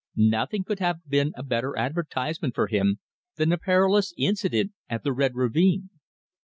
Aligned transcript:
Nothing 0.15 0.63
could 0.63 0.79
have 0.79 1.07
been 1.07 1.31
a 1.35 1.43
better 1.43 1.77
advertisement 1.77 2.55
for 2.55 2.65
him 2.65 2.97
than 3.35 3.49
the 3.49 3.57
perilous 3.59 4.15
incident 4.17 4.71
at 4.89 5.03
the 5.03 5.13
Red 5.13 5.35
Ravine. 5.35 5.91